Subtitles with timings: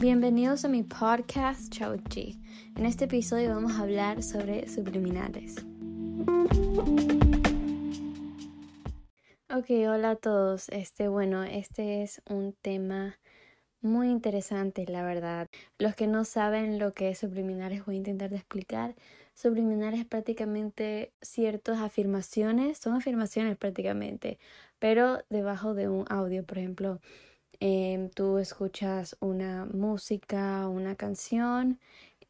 [0.00, 2.40] Bienvenidos a mi podcast Chauchi.
[2.74, 5.56] En este episodio vamos a hablar sobre subliminales.
[9.54, 10.70] Ok, hola a todos.
[10.70, 13.18] Este, bueno, este es un tema
[13.82, 15.50] muy interesante, la verdad.
[15.78, 18.94] Los que no saben lo que es subliminales voy a intentar de explicar.
[19.34, 24.38] Subliminales es prácticamente ciertas afirmaciones, son afirmaciones prácticamente,
[24.78, 27.00] pero debajo de un audio, por ejemplo,
[27.60, 31.78] Em, tú escuchas una música, una canción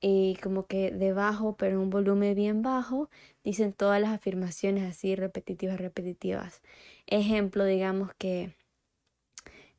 [0.00, 3.10] y como que debajo, pero en un volumen bien bajo,
[3.44, 6.62] dicen todas las afirmaciones así repetitivas, repetitivas.
[7.06, 8.54] Ejemplo, digamos que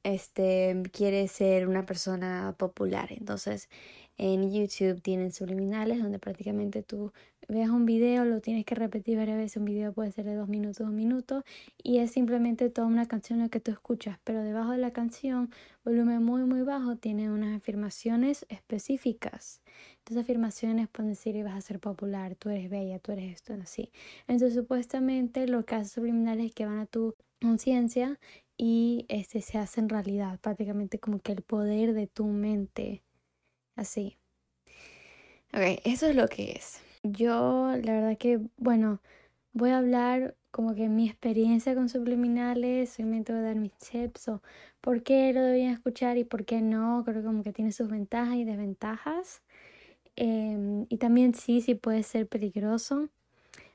[0.03, 3.69] este quiere ser una persona popular, entonces
[4.17, 7.11] en YouTube tienen subliminales donde prácticamente tú
[7.47, 9.57] veas un video, lo tienes que repetir varias veces.
[9.57, 11.43] Un video puede ser de dos minutos, un minuto
[11.81, 14.19] y es simplemente toda una canción la que tú escuchas.
[14.23, 15.49] Pero debajo de la canción,
[15.83, 19.61] volumen muy, muy bajo, tiene unas afirmaciones específicas.
[19.99, 23.91] Entonces, afirmaciones pueden decir: vas a ser popular, tú eres bella, tú eres esto, así.
[24.27, 28.19] Entonces, supuestamente, lo que hace subliminales es que van a tu conciencia
[28.57, 33.01] y este se hace en realidad, prácticamente como que el poder de tu mente
[33.75, 34.17] Así.
[35.53, 36.81] Ok, eso es lo que es.
[37.03, 39.01] Yo, la verdad que, bueno,
[39.53, 44.27] voy a hablar como que mi experiencia con subliminales, solamente voy a dar mis tips
[44.29, 44.41] o
[44.81, 47.03] por qué lo debían escuchar y por qué no.
[47.05, 49.41] Creo que como que tiene sus ventajas y desventajas.
[50.15, 53.09] Em, y también sí, sí puede ser peligroso.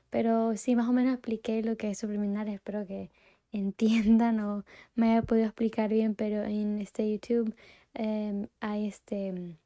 [0.09, 2.55] Pero sí, más o menos expliqué lo que es subliminales.
[2.55, 3.11] Espero que
[3.51, 6.15] entiendan o me haya podido explicar bien.
[6.15, 7.55] Pero en este YouTube
[7.93, 9.57] em, hay este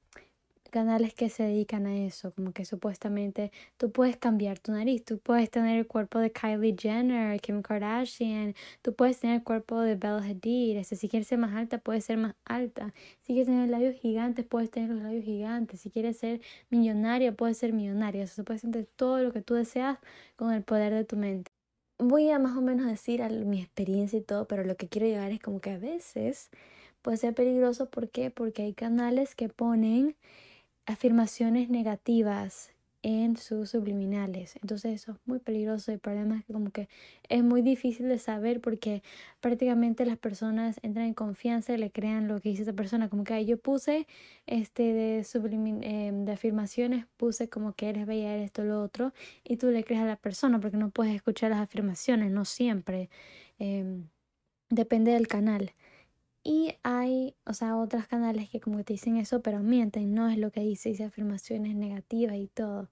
[0.72, 5.20] canales que se dedican a eso, como que supuestamente tú puedes cambiar tu nariz, tú
[5.20, 9.96] puedes tener el cuerpo de Kylie Jenner, Kim Kardashian, tú puedes tener el cuerpo de
[9.96, 13.96] Bella Hadid, si quieres ser más alta, puedes ser más alta, si quieres tener labios
[14.00, 18.44] gigantes, puedes tener los labios gigantes, si quieres ser millonaria, puedes ser millonaria, o sea,
[18.44, 18.64] puedes
[18.96, 20.00] todo lo que tú deseas
[20.36, 21.52] con el poder de tu mente.
[22.00, 25.32] Voy a más o menos decir mi experiencia y todo, pero lo que quiero llegar
[25.32, 26.50] es como que a veces
[27.02, 28.32] puede ser peligroso, ¿por qué?
[28.32, 30.16] Porque hay canales que ponen
[30.92, 32.72] afirmaciones negativas
[33.04, 34.56] en sus subliminales.
[34.62, 35.92] Entonces eso es muy peligroso.
[35.92, 36.88] El problema es que como que
[37.30, 39.02] es muy difícil de saber porque
[39.40, 43.10] prácticamente las personas entran en confianza y le crean lo que dice esa persona.
[43.10, 44.08] Como que yo puse
[44.46, 45.26] este de,
[45.82, 49.14] em, de afirmaciones, puse como que eres bella, eres esto, lo otro,
[49.44, 53.10] y tú le crees a la persona porque no puedes escuchar las afirmaciones, no siempre.
[53.60, 54.10] Em,
[54.70, 55.74] depende del canal.
[56.44, 60.30] Y hay, o sea, otros canales que como que te dicen eso, pero mienten, no
[60.30, 62.90] es lo que dice, dice afirmaciones negativas y todo.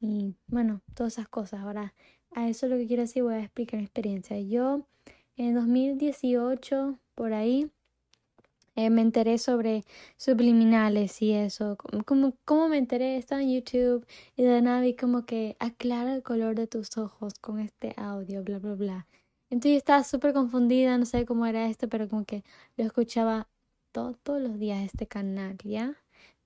[0.00, 1.60] Y bueno, todas esas cosas.
[1.60, 1.94] Ahora,
[2.32, 4.40] a eso lo que quiero decir, voy a explicar mi experiencia.
[4.40, 4.86] Yo
[5.36, 7.70] en 2018, por ahí,
[8.76, 9.84] eh, me enteré sobre
[10.16, 11.76] subliminales y eso.
[12.06, 14.06] Como, como me enteré, estaba en YouTube
[14.36, 18.42] y de nada vi como que aclara el color de tus ojos con este audio,
[18.44, 19.06] bla, bla, bla.
[19.50, 22.44] Entonces yo estaba súper confundida, no sé cómo era esto, pero como que
[22.76, 23.48] lo escuchaba
[23.92, 25.96] todos los días este canal, ¿ya?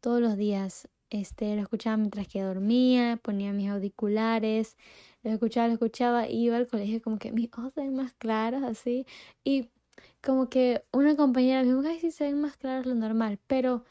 [0.00, 4.76] Todos los días este, lo escuchaba mientras que dormía, ponía mis auriculares,
[5.22, 8.12] lo escuchaba, lo escuchaba, y iba al colegio como que mis ojos se ven más
[8.15, 9.06] claros, así,
[9.44, 9.71] y
[10.22, 13.84] como que una compañera me dijo, ay, sí se ven más claros lo normal, pero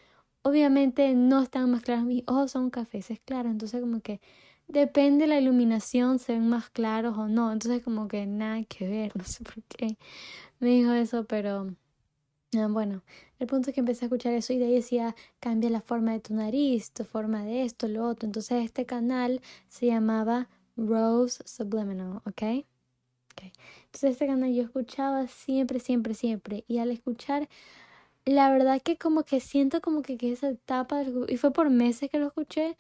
[0.44, 4.20] obviamente no están más claros, mis ojos son cafés, es claro, entonces como que
[4.68, 7.52] depende de la iluminación, se ven más claros o no.
[7.52, 9.98] Entonces como que nada que ver, no sé por qué
[10.60, 11.76] me dijo eso, pero
[12.58, 13.04] ah, bueno,
[13.40, 16.14] el punto es que empecé a escuchar eso y de ahí decía, cambia la forma
[16.14, 18.26] de tu nariz, tu forma de esto, lo otro.
[18.28, 22.66] Entonces este canal se llamaba Rose Subliminal, ¿ok?
[23.32, 23.52] okay.
[23.86, 26.64] Entonces este canal yo escuchaba siempre, siempre, siempre.
[26.68, 27.50] Y al escuchar,
[28.26, 32.10] la verdad que como que siento como que, que esa etapa, y fue por meses
[32.10, 32.78] que lo escuché,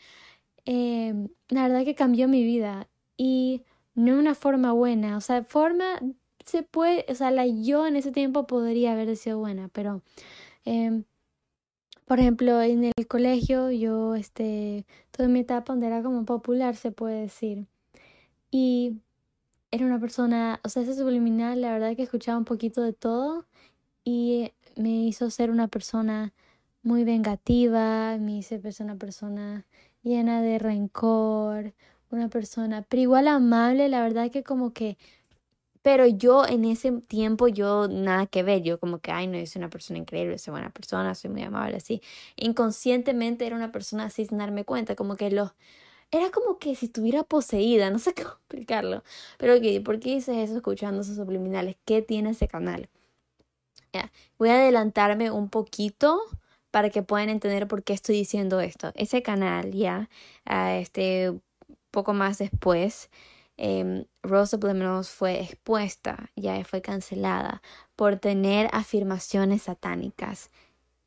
[0.66, 1.13] eh,
[1.50, 3.63] la verdad que cambió mi vida y
[3.96, 6.00] no una forma buena, o sea, forma
[6.46, 10.01] se puede, o sea, la yo en ese tiempo podría haber sido buena, pero
[10.65, 11.04] eh,
[12.06, 16.92] por ejemplo, en el colegio yo, este, toda mi etapa donde era como popular, se
[16.92, 17.68] puede decir,
[18.51, 19.00] y
[19.71, 23.48] era una persona, o sea, ese subliminal, la verdad que escuchaba un poquito de todo
[24.04, 26.33] y me hizo ser una persona
[26.83, 29.66] muy vengativa, me hizo ser una persona
[30.03, 31.73] llena de rencor,
[32.11, 34.97] una persona, pero igual amable, la verdad que como que,
[35.81, 39.45] pero yo en ese tiempo yo nada que ver, yo como que, ay, no, yo
[39.57, 42.01] una persona increíble, soy buena persona, soy muy amable, así.
[42.38, 45.51] Inconscientemente era una persona así sin darme cuenta, como que los...
[46.11, 49.03] Era como que si estuviera poseída, no sé cómo explicarlo.
[49.38, 51.77] Pero, okay, ¿por qué dices eso escuchando esos subliminales?
[51.85, 52.89] ¿Qué tiene ese canal?
[53.94, 56.19] Ya, Voy a adelantarme un poquito
[56.73, 58.91] para que puedan entender por qué estoy diciendo esto.
[58.95, 60.09] Ese canal ya,
[60.43, 61.31] este,
[61.91, 63.11] poco más después,
[63.57, 67.61] eh, Rose Subliminals fue expuesta, ya fue cancelada
[67.95, 70.49] por tener afirmaciones satánicas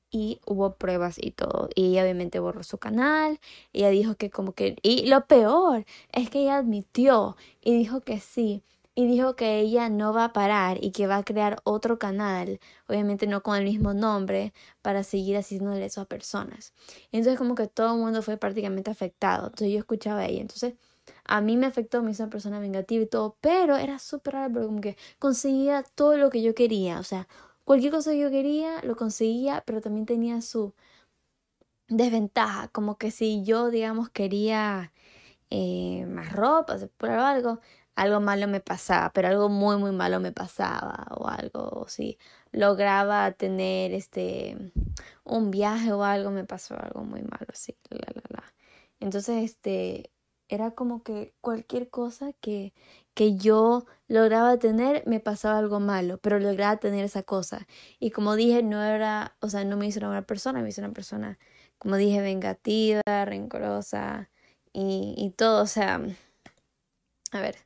[0.09, 1.69] y hubo pruebas y todo.
[1.75, 3.41] Y ella obviamente borró su canal.
[3.73, 4.77] Ella dijo que como que...
[4.83, 8.63] Y lo peor es que ella admitió y dijo que sí.
[8.97, 12.59] Y dijo que ella no va a parar y que va a crear otro canal,
[12.89, 14.53] obviamente no con el mismo nombre,
[14.83, 16.73] para seguir haciéndole eso a personas.
[17.13, 19.47] entonces como que todo el mundo fue prácticamente afectado.
[19.49, 20.41] Entonces yo escuchaba a ella.
[20.41, 20.75] Entonces
[21.25, 24.53] a mí me afectó, me hizo una persona vengativa y todo, pero era súper raro
[24.55, 26.99] porque como que conseguía todo lo que yo quería.
[26.99, 27.29] O sea,
[27.67, 30.73] Cualquier cosa que yo quería lo conseguía, pero también tenía su
[31.89, 34.93] desventaja, como que si yo, digamos, quería
[35.51, 37.61] eh, más ropa, por algo,
[37.97, 42.19] algo malo me pasaba, pero algo muy, muy malo me pasaba, o algo, si
[42.53, 44.57] lograba tener este
[45.25, 48.55] un viaje o algo, me pasó algo muy malo, así, la, la, la.
[49.01, 50.13] Entonces, este,
[50.49, 52.73] era como que cualquier cosa que,
[53.15, 57.67] que yo lograba tener me pasaba algo malo, pero lograba tener esa cosa.
[57.99, 60.81] Y como dije, no era, o sea, no me hizo una buena persona, me hizo
[60.83, 61.39] una persona,
[61.79, 64.31] como dije, vengativa, rencorosa
[64.73, 66.01] y, y todo, o sea,
[67.33, 67.57] a ver,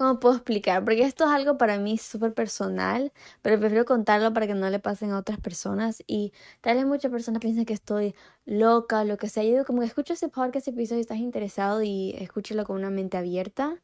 [0.00, 0.82] ¿Cómo puedo explicar?
[0.82, 3.12] Porque esto es algo para mí súper personal,
[3.42, 6.02] pero prefiero contarlo para que no le pasen a otras personas.
[6.06, 6.32] Y
[6.62, 8.14] tal vez muchas personas piensen que estoy
[8.46, 9.42] loca, lo que sea.
[9.44, 12.88] Yo digo, como que escucho ese podcast, episodio y estás interesado y escúchalo con una
[12.88, 13.82] mente abierta.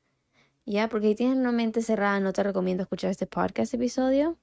[0.65, 0.89] ¿Ya?
[0.89, 4.39] Porque si tienes una mente cerrada, no te recomiendo escuchar este podcast, episodio.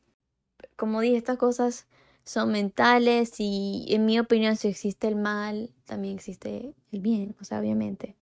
[0.77, 1.87] Como dije, estas cosas
[2.23, 7.45] son mentales y en mi opinión, si existe el mal, también existe el bien, o
[7.45, 8.15] sea, obviamente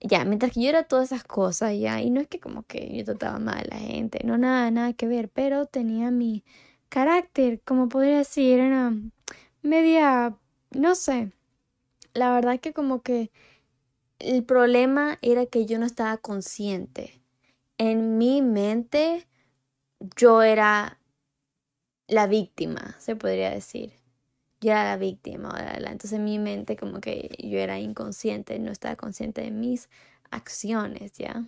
[0.00, 2.96] ya, mientras que yo era todas esas cosas, ya, y no es que como que
[2.96, 6.44] yo trataba mal a la gente, no, nada, nada que ver, pero tenía mi
[6.88, 8.92] carácter, como podría decir, era
[9.62, 10.36] media,
[10.72, 11.32] no sé,
[12.14, 13.30] la verdad que como que
[14.18, 17.20] el problema era que yo no estaba consciente.
[17.78, 19.26] En mi mente
[20.16, 21.00] yo era
[22.08, 24.03] la víctima, se podría decir
[24.64, 28.96] yo era la víctima, entonces en mi mente como que yo era inconsciente, no estaba
[28.96, 29.88] consciente de mis
[30.30, 31.44] acciones, ¿ya?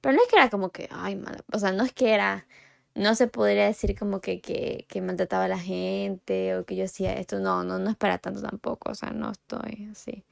[0.00, 2.46] Pero no es que era como que, ay, mala, o sea, no es que era,
[2.94, 6.84] no se podría decir como que, que, que maltrataba a la gente o que yo
[6.84, 10.24] hacía esto, no, no, no es para tanto tampoco, o sea, no estoy así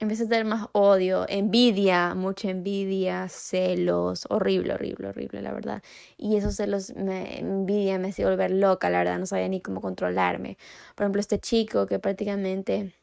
[0.00, 5.82] empecé a tener más odio, envidia, mucha envidia, celos, horrible, horrible, horrible, la verdad.
[6.16, 9.80] Y esos celos, me, envidia me hacía volver loca, la verdad, no sabía ni cómo
[9.80, 10.56] controlarme.
[10.96, 12.94] Por ejemplo, este chico que prácticamente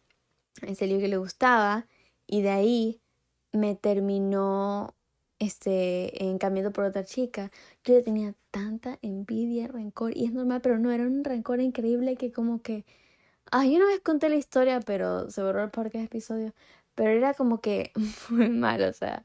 [0.64, 1.88] ese libro que le gustaba
[2.26, 3.02] y de ahí
[3.54, 4.96] me terminó
[5.40, 7.52] este en cambiando por otra chica
[7.84, 12.16] yo le tenía tanta envidia rencor y es normal pero no era un rencor increíble
[12.16, 12.86] que como que
[13.52, 16.54] ay yo una vez conté la historia pero se borró el de episodio
[16.98, 17.92] pero era como que
[18.30, 19.24] muy mal, o sea,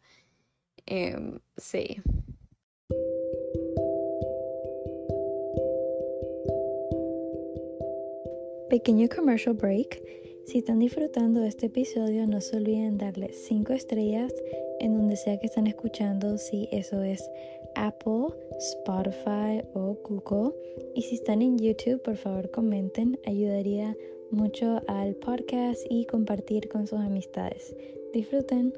[0.86, 1.16] eh,
[1.56, 1.96] sí.
[8.68, 10.00] Pequeño commercial break.
[10.46, 14.32] Si están disfrutando de este episodio, no se olviden darle 5 estrellas
[14.80, 17.30] en donde sea que están escuchando, si eso es
[17.74, 20.54] Apple, Spotify o Google.
[20.94, 23.96] Y si están en YouTube, por favor comenten, ayudaría
[24.32, 27.74] mucho al podcast y compartir con sus amistades.
[28.12, 28.72] Disfruten.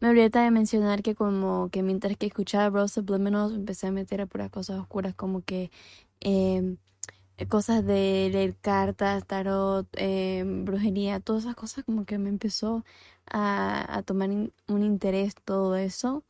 [0.00, 4.20] Me olvidé de mencionar que como que mientras que escuchaba Rose Subliminals empecé a meter
[4.20, 5.70] a puras cosas oscuras como que
[6.20, 6.76] em,
[7.48, 12.84] cosas de leer cartas, tarot, em, brujería, todas esas cosas como que me empezó
[13.26, 16.22] a, a tomar un interés todo eso.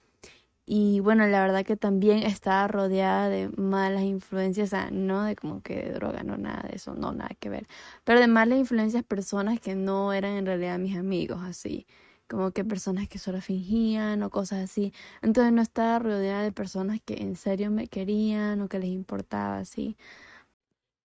[0.69, 5.77] Y bueno, la verdad que también estaba rodeada de malas influencias, no de como que
[5.77, 7.69] de droga, no nada de eso, no nada que ver,
[8.05, 11.87] pero de malas influencias personas que no eran en realidad mis amigos, así,
[12.29, 14.93] como que personas que solo fingían o cosas así.
[15.23, 19.59] Entonces no estaba rodeada de personas que en serio me querían o que les importaba,
[19.59, 19.97] así.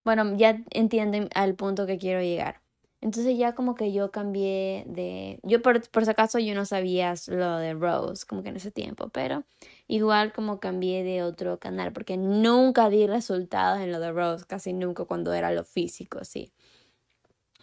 [0.03, 2.60] Bueno, ya entienden al punto que quiero llegar.
[3.01, 5.39] Entonces ya como que yo cambié de...
[5.43, 8.71] Yo por, por si acaso yo no sabía lo de Rose como que en ese
[8.71, 9.43] tiempo, pero
[9.87, 14.73] igual como cambié de otro canal porque nunca di resultados en lo de Rose, casi
[14.73, 16.53] nunca cuando era lo físico, sí.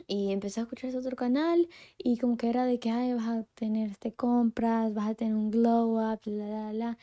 [0.07, 1.69] Y empecé a escuchar ese otro canal
[1.99, 5.35] y como que era de que, ay, vas a tener este compras, vas a tener
[5.35, 6.99] un glow up, la, la, la.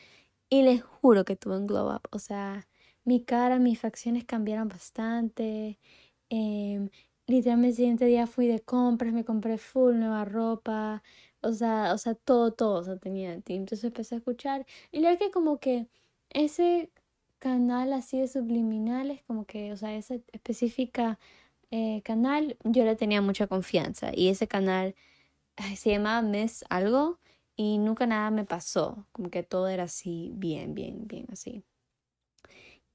[0.50, 2.68] Y les juro que tuve un glow up, o sea,
[3.04, 5.78] mi cara, mis facciones cambiaron bastante.
[6.30, 6.88] Eh,
[7.26, 11.02] literalmente el siguiente día fui de compras, me compré full nueva ropa,
[11.40, 13.32] o sea, o sea, todo, todo, o sea, tenía.
[13.34, 15.88] Entonces empecé a escuchar y le que como que
[16.30, 16.90] ese
[17.38, 21.18] canal así de subliminales, como que, o sea, esa específica
[21.70, 24.12] eh, canal, yo le tenía mucha confianza.
[24.14, 24.94] Y ese canal
[25.76, 27.18] se llamaba Miss algo
[27.56, 29.06] y nunca nada me pasó.
[29.12, 31.64] Como que todo era así, bien, bien, bien, así.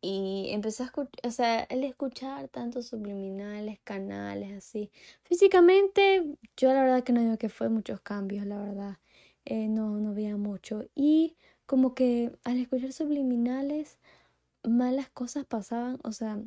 [0.01, 4.91] Y empecé a escuchar, o sea, el escuchar tantos subliminales, canales, así.
[5.23, 8.97] Físicamente, yo la verdad que no digo que fue muchos cambios, la verdad.
[9.45, 10.85] Eh, no, no veía mucho.
[10.95, 13.99] Y como que al escuchar subliminales,
[14.63, 16.39] malas cosas pasaban, o sea,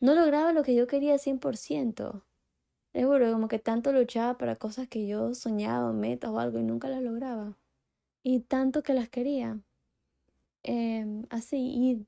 [0.00, 2.24] no lograba lo que yo quería 100%.
[2.92, 6.88] Seguro, como que tanto luchaba para cosas que yo soñaba, metas o algo, y nunca
[6.88, 7.56] las lograba.
[8.22, 9.60] Y tanto que las quería.
[10.64, 12.06] Em, así, y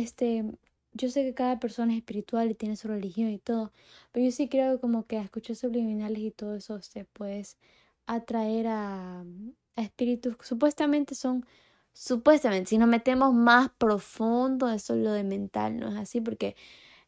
[0.00, 0.44] este,
[0.92, 3.72] yo sé que cada persona es espiritual y tiene su religión y todo,
[4.12, 7.44] pero yo sí creo como que a escuchar subliminales y todo eso se puede
[8.06, 9.24] atraer a,
[9.76, 11.46] espíritus supuestamente son
[11.92, 16.56] supuestamente si nos metemos más profundo eso es lo de mental no es así porque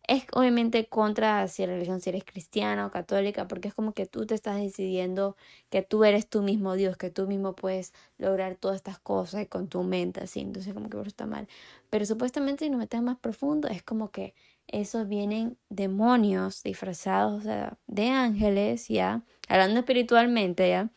[0.08, 4.26] es obviamente contra si religión, si eres cristiana o católica, porque es como que tú
[4.26, 5.36] te estás decidiendo
[5.68, 9.68] que tú eres tú mismo Dios, que tú mismo puedes lograr todas estas cosas con
[9.68, 11.46] tu mente, así, entonces como que por eso está mal.
[11.90, 14.34] Pero supuestamente si nos metemos más profundo, es como que
[14.66, 17.44] esos vienen demonios disfrazados
[17.86, 20.90] de ángeles, ya, hablando espiritualmente, ya,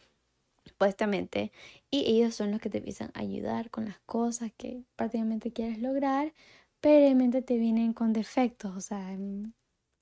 [0.65, 1.51] supuestamente,
[1.89, 5.79] y ellos son los que te empiezan a ayudar con las cosas que prácticamente quieres
[5.79, 6.33] lograr
[6.81, 9.15] pero te vienen con defectos, o sea,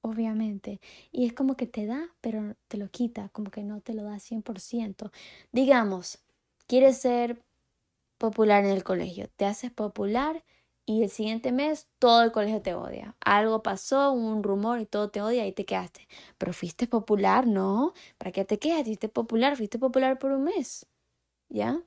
[0.02, 0.80] obviamente.
[1.12, 4.04] Y es como que te da, pero te lo quita, como que no te lo
[4.04, 5.12] da 100%.
[5.52, 6.20] Digamos,
[6.68, 7.44] quieres ser
[8.18, 10.44] popular en el colegio, te haces popular
[10.86, 13.16] y el siguiente mes todo el colegio te odia.
[13.22, 16.08] Algo pasó, un rumor y todo te odia y te quedaste.
[16.38, 17.94] Pero fuiste popular, ¿no?
[18.18, 18.84] ¿Para qué te quedas?
[18.86, 20.88] Fuiste popular, fuiste popular por un mes.
[21.50, 21.84] ¿Ya?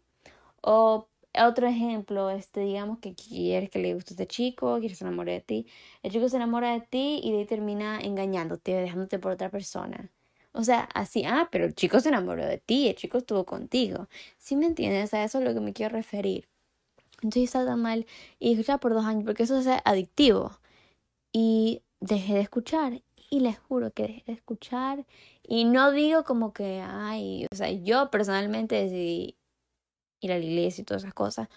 [0.62, 4.99] O otro ejemplo, este, digamos que quieres que le guste a este chico, quieres que
[4.99, 5.67] se enamore de ti.
[6.03, 10.11] El chico se enamora de ti y de ahí termina engañándote, dejándote por otra persona.
[10.53, 14.09] O sea, así, ah, pero el chico se enamoró de ti, el chico estuvo contigo.
[14.39, 15.15] ¿Sí me entiendes?
[15.15, 16.49] A eso es lo que me quiero referir.
[17.23, 18.07] Entonces está tan mal
[18.39, 20.59] y escuchar por dos años porque eso es adictivo.
[21.33, 25.07] Y dejé de escuchar y les juro que dejé de escuchar
[25.43, 29.37] y no digo como que, ay, o sea, yo personalmente decidí
[30.23, 31.49] ir a la iglesia y todas esas cosas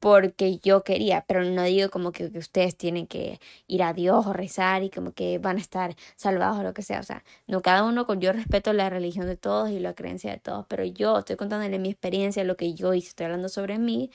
[0.00, 4.32] porque yo quería, pero no digo como que, ustedes tienen que ir a Dios o
[4.32, 7.62] rezar y como que van a estar salvados o lo que sea, o sea, no
[7.62, 10.84] cada uno con yo respeto la religión de todos y la creencia de todos, pero
[10.84, 14.10] yo estoy contándole mi experiencia, lo que yo hice, estoy hablando sobre mí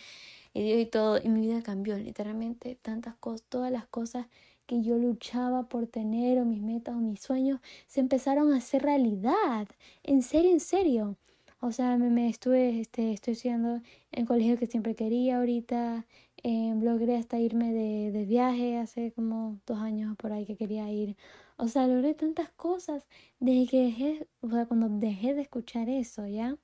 [0.53, 4.27] y Dios y todo, y mi vida cambió literalmente tantas cosas, todas las cosas
[4.65, 8.83] que yo luchaba por tener o mis metas o mis sueños se empezaron a hacer
[8.83, 9.67] realidad,
[10.03, 11.17] en serio, en serio.
[11.65, 16.05] O sea, me, estuve, este, estoy estudiando en colegio que siempre quería ahorita.
[16.43, 20.91] Eh, logré hasta irme de, de viaje hace como dos años por ahí que quería
[20.91, 21.15] ir.
[21.55, 23.07] O sea, logré tantas cosas
[23.39, 26.57] desde que dejé, o sea, cuando dejé de escuchar eso, ¿ya?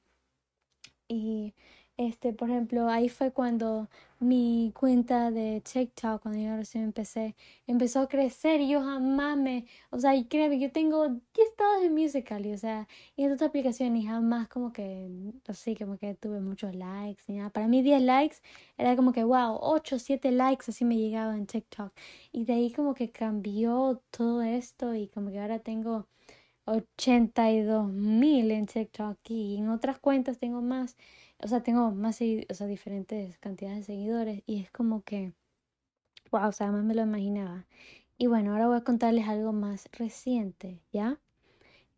[1.08, 1.54] Y
[2.00, 3.90] este, por ejemplo, ahí fue cuando
[4.22, 7.36] mi cuenta de TikTok, cuando yo recién empecé,
[7.68, 11.82] empezó a crecer y yo jamás me, o sea, y créeme, yo tengo 10 estados
[11.82, 12.88] de Musical.ly, o sea,
[13.18, 15.10] y en otras aplicaciones y jamás como que,
[15.50, 17.50] así, como que tuve muchos likes ni nada.
[17.50, 18.38] Para mí 10 likes
[18.78, 21.92] era como que, wow, 8, 7 likes así me llegaba en TikTok.
[22.32, 26.08] Y de ahí como que cambió todo esto y como que ahora tengo
[26.66, 30.96] 82 mil en TikTok y en otras cuentas tengo más
[31.42, 32.20] o sea, tengo más,
[32.50, 35.34] o sea, diferentes cantidades de seguidores y es como que,
[36.32, 37.66] wow, o sea, además me lo imaginaba.
[38.18, 41.20] Y bueno, ahora voy a contarles algo más reciente, ¿ya?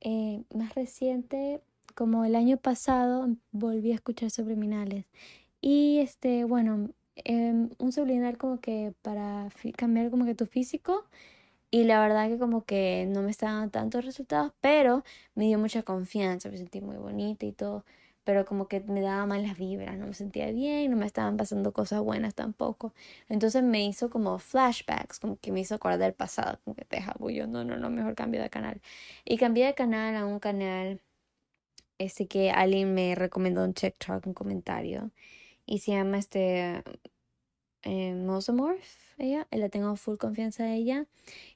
[0.01, 1.61] Eh, más reciente,
[1.95, 5.05] como el año pasado, volví a escuchar subliminales.
[5.61, 11.05] Y este, bueno, em, un subliminal como que para cambiar como que tu físico.
[11.71, 15.03] Y la verdad que como que no me estaban dando tantos resultados, pero
[15.35, 17.85] me dio mucha confianza, me sentí muy bonita y todo
[18.23, 21.73] pero como que me daba malas vibras, no me sentía bien, no me estaban pasando
[21.73, 22.93] cosas buenas tampoco.
[23.29, 27.01] Entonces me hizo como flashbacks, como que me hizo acordar del pasado, como que te
[27.33, 28.81] yo, no, no, no, mejor cambio de canal.
[29.25, 31.01] Y cambié de canal a un canal
[31.97, 35.11] ese que alguien me recomendó en TikTok, un comentario,
[35.65, 36.83] y se llama este
[37.83, 38.83] eh, Mosomorph,
[39.17, 41.07] ella, la tengo full confianza de ella,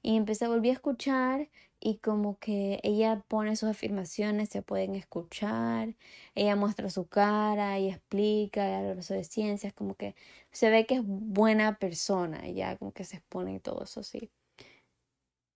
[0.01, 4.95] y empecé a volver a escuchar y como que ella pone sus afirmaciones, se pueden
[4.95, 5.95] escuchar,
[6.35, 10.15] ella muestra su cara y explica, habla de ciencias, como que
[10.51, 14.31] se ve que es buena persona, ella como que se expone y todo eso, sí.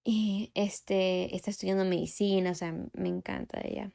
[0.03, 3.91] Y este, está estudiando medicina, o sea, me encanta ella.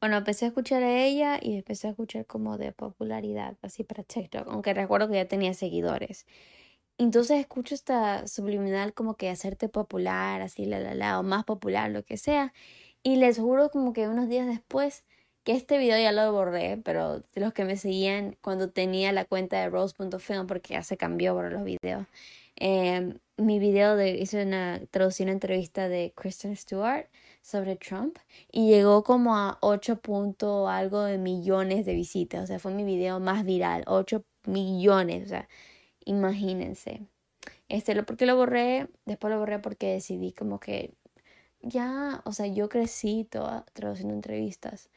[0.00, 4.02] Bueno, empecé a escuchar a ella y empecé a escuchar como de popularidad, así para
[4.04, 6.26] TikTok, aunque recuerdo que ya tenía seguidores.
[6.98, 11.90] entonces escucho esta subliminal como que hacerte popular, así la la la, o más popular,
[11.90, 12.54] lo que sea.
[13.02, 15.04] Y les juro como que unos días después
[15.44, 19.24] que este video ya lo borré, pero de los que me seguían cuando tenía la
[19.24, 22.06] cuenta de rose.film, porque ya se cambió por los videos,
[22.56, 27.06] em, mi video de, hice una traducción entrevista de Kristen Stewart
[27.46, 28.18] sobre Trump
[28.50, 32.84] y llegó como a 8 punto algo de millones de visitas, o sea, fue mi
[32.84, 35.48] video más viral, 8 millones, o sea,
[36.04, 37.06] imagínense.
[37.68, 40.94] Este, lo, porque lo borré, después lo borré porque decidí como que
[41.62, 44.90] ya, o sea, yo crecí toda traduciendo entrevistas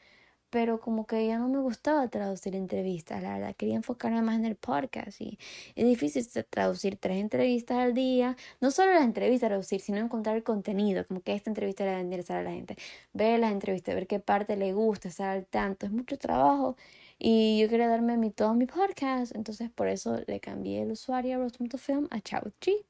[0.49, 4.45] pero como que ya no me gustaba traducir entrevistas, la verdad, quería enfocarme más en
[4.45, 5.37] el podcast y
[5.75, 10.43] es difícil traducir tres entrevistas al día, no solo las entrevistas traducir, sino encontrar el
[10.43, 12.77] contenido, como que esta entrevista le va a interesar a la gente,
[13.13, 16.75] ver las entrevistas, ver qué parte le gusta, estar al tanto, es mucho trabajo
[17.19, 21.35] y yo quería darme mi, todo mi podcast, entonces por eso le cambié el usuario
[21.35, 22.88] a Rose.film a Chao Chi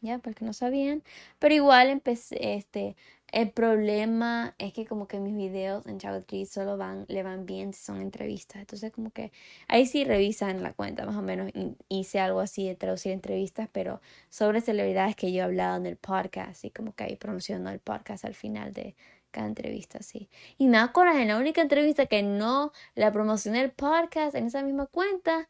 [0.00, 1.02] ya, porque no sabían,
[1.38, 2.96] pero igual empecé, este,
[3.32, 7.72] el problema es que como que mis videos en G solo van, le van bien
[7.72, 8.60] si son entrevistas.
[8.60, 9.30] Entonces como que
[9.68, 11.50] ahí sí revisan la cuenta más o menos.
[11.88, 15.96] Hice algo así de traducir entrevistas, pero sobre celebridades que yo he hablado en el
[15.96, 18.96] podcast y como que ahí promociono el podcast al final de
[19.30, 20.28] cada entrevista, sí.
[20.58, 24.62] Y me acuerdo en la única entrevista que no la promocioné el podcast en esa
[24.62, 25.48] misma cuenta,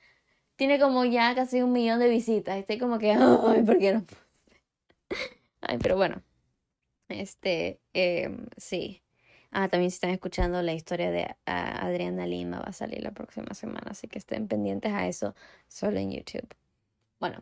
[0.56, 2.58] tiene como ya casi un millón de visitas.
[2.58, 4.04] Estoy como que, ay, ¿por qué no?
[5.78, 6.22] Pero bueno.
[7.08, 9.02] Este, eh, sí.
[9.52, 13.54] Ah, también si están escuchando la historia de Adriana Lima va a salir la próxima
[13.54, 15.34] semana, así que estén pendientes a eso
[15.68, 16.48] solo en YouTube.
[17.20, 17.40] Bueno,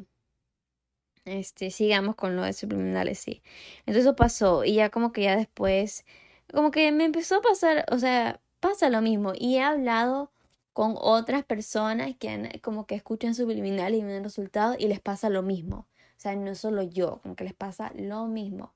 [1.25, 3.43] este, sigamos con lo de subliminales, sí.
[3.81, 6.05] Entonces eso pasó y ya como que ya después,
[6.53, 10.33] como que me empezó a pasar, o sea, pasa lo mismo y he hablado
[10.73, 15.43] con otras personas que como que escuchan subliminales y ven resultados y les pasa lo
[15.43, 15.87] mismo.
[16.19, 18.75] O sea, no solo yo, como que les pasa lo mismo.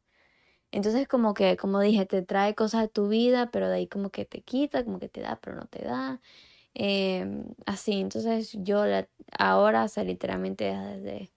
[0.72, 4.10] Entonces como que, como dije, te trae cosas de tu vida, pero de ahí como
[4.10, 6.20] que te quita, como que te da, pero no te da.
[6.74, 11.32] Em, así, entonces yo la, ahora, o sea, literalmente desde,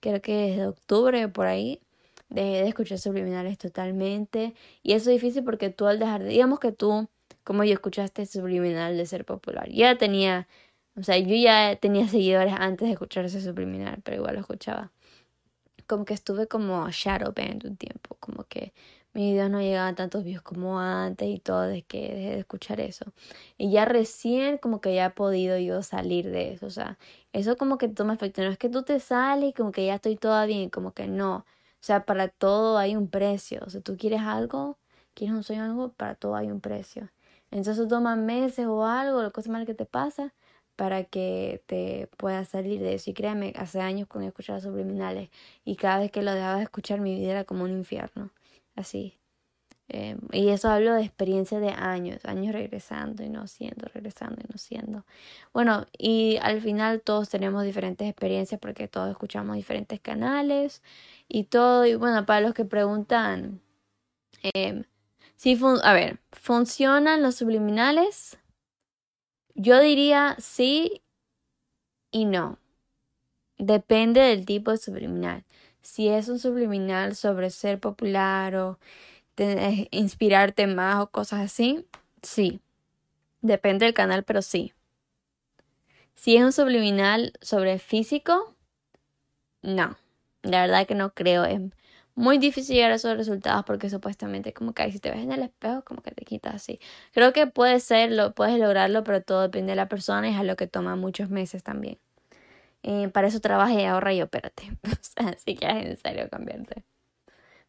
[0.00, 1.80] creo que desde octubre por ahí,
[2.30, 4.54] dejé de escuchar subliminales totalmente.
[4.82, 7.08] Y eso es difícil porque tú al dejar de, digamos que tú,
[7.44, 10.48] como yo escuchaste subliminal de ser popular, ya tenía,
[10.96, 14.92] o sea, yo ya tenía seguidores antes de escuchar ese subliminal, pero igual lo escuchaba
[15.86, 18.72] como que estuve como shadow band un tiempo, como que
[19.14, 22.80] mis videos no llegaban tantos views como antes y todo, desde que dejé de escuchar
[22.80, 23.06] eso.
[23.56, 26.98] Y ya recién como que ya he podido yo salir de eso, o sea,
[27.32, 30.16] eso como que toma efecto, no es que tú te sales como que ya estoy
[30.16, 31.44] toda bien, como que no, o
[31.80, 34.78] sea, para todo hay un precio, o sea, tú quieres algo,
[35.14, 37.10] quieres un sueño algo, para todo hay un precio.
[37.50, 40.34] Entonces toma meses o algo, la cosa mala que te pasa,
[40.76, 43.10] para que te puedas salir de eso.
[43.10, 45.30] Y créeme, hace años con escuchar subliminales
[45.64, 48.30] y cada vez que lo dejaba de escuchar mi vida era como un infierno.
[48.76, 49.18] Así.
[49.88, 54.52] Em, y eso hablo de experiencia de años, años regresando y no siendo, regresando y
[54.52, 55.04] no siendo.
[55.52, 60.82] Bueno, y al final todos tenemos diferentes experiencias porque todos escuchamos diferentes canales
[61.28, 61.86] y todo.
[61.86, 63.60] Y bueno, para los que preguntan,
[64.54, 64.84] eh,
[65.36, 68.38] si a ver, ¿funcionan los subliminales?
[69.58, 71.02] Yo diría sí
[72.10, 72.58] y no.
[73.56, 75.44] Depende del tipo de subliminal.
[75.80, 78.78] Si es un subliminal sobre ser popular o
[79.90, 81.86] inspirarte más o cosas así,
[82.22, 82.60] sí.
[83.40, 84.74] Depende del canal, pero sí.
[86.14, 88.54] Si es un subliminal sobre físico,
[89.62, 89.96] no.
[90.42, 91.44] La verdad que no creo.
[92.16, 95.42] Muy difícil llegar a esos resultados porque supuestamente como que si te ves en el
[95.42, 96.80] espejo como que te quitas así.
[97.12, 100.40] Creo que puede ser, lo, puedes lograrlo, pero todo depende de la persona y es
[100.40, 101.98] a lo que toma muchos meses también.
[102.82, 104.78] Eh, para eso trabaja y ahorra y opérate.
[105.16, 106.84] así que es necesario cambiarte.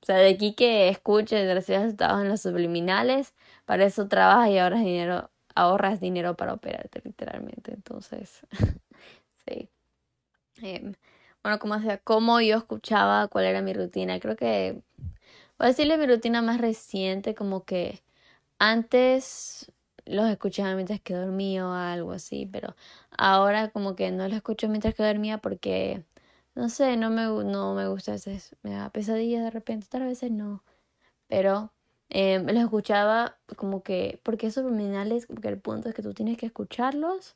[0.01, 3.33] O sea, de aquí que escuches los resultados en los subliminales,
[3.65, 7.73] para eso trabajas y ahorras dinero, ahorras dinero para operarte literalmente.
[7.73, 8.41] Entonces,
[9.47, 9.69] sí.
[10.61, 10.93] Em,
[11.43, 14.19] bueno, como sea, cómo yo escuchaba, cuál era mi rutina.
[14.19, 14.81] Creo que
[15.57, 18.03] voy a decirle mi rutina más reciente, como que
[18.59, 19.71] antes
[20.05, 22.75] los escuchaba mientras que dormía o algo así, pero
[23.17, 26.03] ahora como que no los escucho mientras que dormía porque
[26.55, 28.17] no sé, no me, no me gusta, a
[28.63, 30.63] me da pesadillas de repente, otras veces no,
[31.27, 31.73] pero
[32.09, 36.37] eh, los escuchaba como que, porque esos subliminales, porque el punto es que tú tienes
[36.37, 37.35] que escucharlos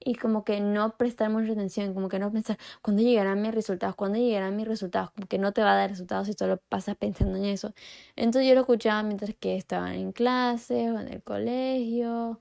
[0.00, 3.96] y como que no prestar mucha atención, como que no pensar cuándo llegarán mis resultados,
[3.96, 6.96] cuándo llegarán mis resultados, como que no te va a dar resultados si solo pasas
[6.96, 7.72] pensando en eso.
[8.16, 12.40] Entonces yo lo escuchaba mientras que estaban en clase o en el colegio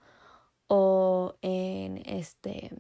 [0.68, 2.72] o en este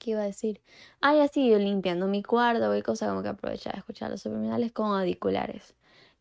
[0.00, 0.60] ¿qué iba a decir?
[1.00, 4.22] Ah, ya sí, yo limpiando mi cuarto, y cosas como que aprovechar de escuchar los
[4.22, 5.74] subliminales con auriculares.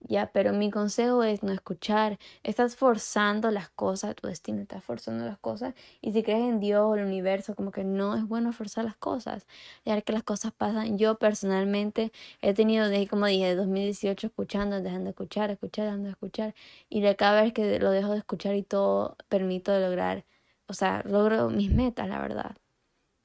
[0.03, 2.17] Ya, pero mi consejo es no escuchar.
[2.43, 5.75] Estás forzando las cosas, tu destino, estás forzando las cosas.
[6.01, 8.97] Y si crees en Dios o el universo, como que no es bueno forzar las
[8.97, 9.45] cosas.
[9.85, 10.97] Ya que las cosas pasan.
[10.97, 12.11] Yo personalmente
[12.41, 16.55] he tenido, desde como dije, de 2018 escuchando, dejando de escuchar, escuchar, dejando de escuchar.
[16.89, 20.25] Y de cada vez que lo dejo de escuchar y todo, permito lograr,
[20.67, 22.57] o sea, logro mis metas, la verdad.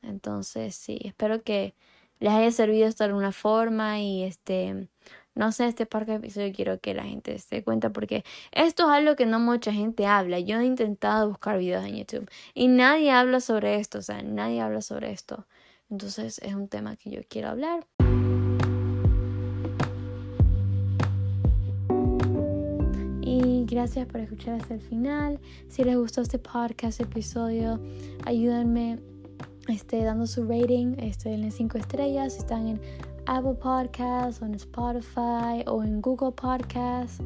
[0.02, 1.74] Entonces, sí, espero que
[2.20, 4.88] les haya servido esto de alguna forma y este
[5.36, 8.88] no sé, este parque de quiero que la gente se dé cuenta porque esto es
[8.88, 10.40] algo que no mucha gente habla.
[10.40, 14.62] Yo he intentado buscar videos en YouTube y nadie habla sobre esto, o sea, nadie
[14.62, 15.46] habla sobre esto.
[15.90, 17.86] Entonces es un tema que yo quiero hablar.
[23.20, 25.38] Y gracias por escuchar hasta el final.
[25.68, 27.78] Si les gustó este podcast, episodio,
[28.24, 29.00] ayúdenme
[29.68, 32.32] este, dando su rating este, en 5 estrellas.
[32.32, 32.80] Si están en
[33.26, 37.22] Apple Podcasts, o en Spotify o en Google Podcasts.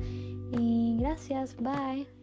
[0.53, 2.20] Y gracias, bye.